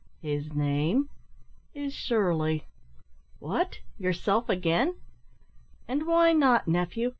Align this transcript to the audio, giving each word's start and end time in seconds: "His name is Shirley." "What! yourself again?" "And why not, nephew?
"His 0.19 0.51
name 0.51 1.09
is 1.75 1.93
Shirley." 1.93 2.65
"What! 3.37 3.81
yourself 3.99 4.49
again?" 4.49 4.95
"And 5.87 6.07
why 6.07 6.33
not, 6.33 6.67
nephew? 6.67 7.09